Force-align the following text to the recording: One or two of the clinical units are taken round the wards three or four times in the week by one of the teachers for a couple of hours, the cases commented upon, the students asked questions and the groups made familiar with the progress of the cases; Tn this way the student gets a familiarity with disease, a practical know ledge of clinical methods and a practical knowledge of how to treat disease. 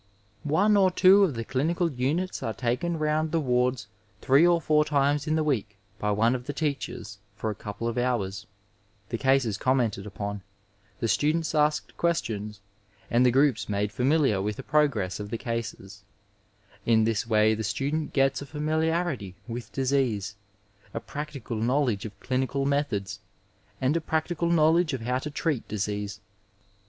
One 0.45 0.75
or 0.77 0.89
two 0.89 1.23
of 1.23 1.35
the 1.35 1.43
clinical 1.45 1.91
units 1.91 2.41
are 2.41 2.55
taken 2.55 2.97
round 2.97 3.31
the 3.31 3.39
wards 3.39 3.85
three 4.19 4.47
or 4.47 4.59
four 4.59 4.83
times 4.83 5.27
in 5.27 5.35
the 5.35 5.43
week 5.43 5.77
by 5.99 6.09
one 6.09 6.33
of 6.33 6.47
the 6.47 6.53
teachers 6.53 7.19
for 7.35 7.51
a 7.51 7.53
couple 7.53 7.87
of 7.87 7.99
hours, 7.99 8.47
the 9.09 9.19
cases 9.19 9.57
commented 9.59 10.07
upon, 10.07 10.41
the 10.99 11.07
students 11.07 11.53
asked 11.53 11.95
questions 11.97 12.61
and 13.11 13.23
the 13.23 13.29
groups 13.29 13.69
made 13.69 13.91
familiar 13.91 14.41
with 14.41 14.55
the 14.55 14.63
progress 14.63 15.19
of 15.19 15.29
the 15.29 15.37
cases; 15.37 16.03
Tn 16.87 17.05
this 17.05 17.27
way 17.27 17.53
the 17.53 17.63
student 17.63 18.11
gets 18.11 18.41
a 18.41 18.47
familiarity 18.47 19.35
with 19.47 19.71
disease, 19.71 20.33
a 20.95 20.99
practical 20.99 21.57
know 21.57 21.83
ledge 21.83 22.05
of 22.05 22.19
clinical 22.21 22.65
methods 22.65 23.19
and 23.79 23.95
a 23.95 24.01
practical 24.01 24.49
knowledge 24.49 24.93
of 24.93 25.01
how 25.01 25.19
to 25.19 25.29
treat 25.29 25.67
disease. 25.67 26.21